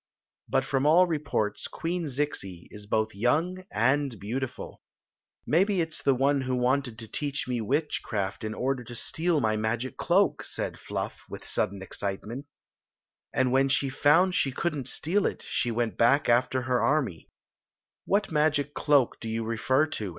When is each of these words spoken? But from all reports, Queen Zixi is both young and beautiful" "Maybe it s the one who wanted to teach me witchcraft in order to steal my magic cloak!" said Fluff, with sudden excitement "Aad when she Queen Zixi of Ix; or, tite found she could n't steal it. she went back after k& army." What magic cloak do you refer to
But 0.49 0.65
from 0.65 0.87
all 0.87 1.05
reports, 1.05 1.67
Queen 1.67 2.05
Zixi 2.07 2.67
is 2.71 2.87
both 2.87 3.13
young 3.13 3.65
and 3.69 4.19
beautiful" 4.19 4.81
"Maybe 5.45 5.79
it 5.79 5.89
s 5.89 6.01
the 6.01 6.15
one 6.15 6.41
who 6.41 6.55
wanted 6.55 6.97
to 6.97 7.07
teach 7.07 7.47
me 7.47 7.61
witchcraft 7.61 8.43
in 8.43 8.55
order 8.55 8.83
to 8.83 8.95
steal 8.95 9.39
my 9.39 9.57
magic 9.57 9.97
cloak!" 9.97 10.43
said 10.43 10.79
Fluff, 10.79 11.21
with 11.29 11.45
sudden 11.45 11.83
excitement 11.83 12.47
"Aad 13.35 13.49
when 13.51 13.69
she 13.69 13.91
Queen 13.91 13.93
Zixi 13.93 13.93
of 13.93 13.93
Ix; 13.93 13.97
or, 13.99 13.99
tite 13.99 14.01
found 14.23 14.35
she 14.37 14.51
could 14.51 14.75
n't 14.75 14.87
steal 14.87 15.25
it. 15.27 15.43
she 15.47 15.69
went 15.69 15.97
back 15.99 16.27
after 16.27 16.63
k& 16.63 16.67
army." 16.71 17.29
What 18.07 18.31
magic 18.31 18.73
cloak 18.73 19.19
do 19.19 19.29
you 19.29 19.43
refer 19.43 19.85
to 19.85 20.09